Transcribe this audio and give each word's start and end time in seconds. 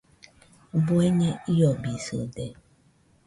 ¿Bueñe 0.85 1.29
iobisɨde? 1.57 2.45